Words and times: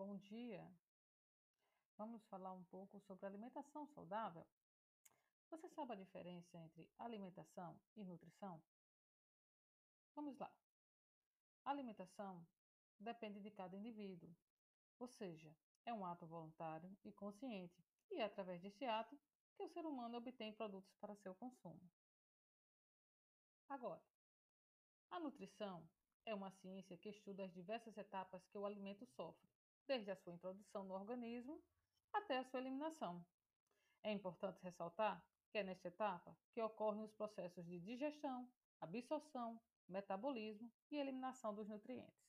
Bom 0.00 0.16
dia. 0.16 0.66
Vamos 1.98 2.24
falar 2.24 2.54
um 2.54 2.64
pouco 2.64 2.98
sobre 3.00 3.26
alimentação 3.26 3.86
saudável? 3.88 4.46
Você 5.50 5.68
sabe 5.68 5.92
a 5.92 5.96
diferença 5.96 6.56
entre 6.56 6.90
alimentação 6.98 7.78
e 7.94 8.02
nutrição? 8.02 8.62
Vamos 10.14 10.38
lá. 10.38 10.50
alimentação 11.66 12.46
depende 12.98 13.42
de 13.42 13.50
cada 13.50 13.76
indivíduo, 13.76 14.34
ou 14.98 15.06
seja, 15.06 15.54
é 15.84 15.92
um 15.92 16.06
ato 16.06 16.26
voluntário 16.26 16.96
e 17.04 17.12
consciente, 17.12 17.84
e 18.10 18.20
é 18.20 18.24
através 18.24 18.62
deste 18.62 18.86
ato 18.86 19.20
que 19.54 19.62
o 19.62 19.68
ser 19.68 19.84
humano 19.84 20.16
obtém 20.16 20.50
produtos 20.54 20.94
para 20.94 21.14
seu 21.14 21.34
consumo. 21.34 21.90
Agora, 23.68 24.02
a 25.10 25.20
nutrição 25.20 25.86
é 26.24 26.34
uma 26.34 26.50
ciência 26.52 26.96
que 26.96 27.10
estuda 27.10 27.44
as 27.44 27.52
diversas 27.52 27.98
etapas 27.98 28.46
que 28.46 28.56
o 28.56 28.64
alimento 28.64 29.04
sofre, 29.04 29.59
desde 29.90 30.12
a 30.12 30.16
sua 30.16 30.32
introdução 30.32 30.84
no 30.84 30.94
organismo 30.94 31.60
até 32.12 32.38
a 32.38 32.44
sua 32.44 32.60
eliminação. 32.60 33.26
É 34.04 34.12
importante 34.12 34.62
ressaltar 34.62 35.20
que 35.50 35.58
é 35.58 35.64
nesta 35.64 35.88
etapa 35.88 36.38
que 36.52 36.62
ocorrem 36.62 37.02
os 37.02 37.12
processos 37.12 37.66
de 37.66 37.80
digestão, 37.80 38.48
absorção, 38.80 39.60
metabolismo 39.88 40.70
e 40.92 40.96
eliminação 40.96 41.52
dos 41.52 41.66
nutrientes. 41.66 42.20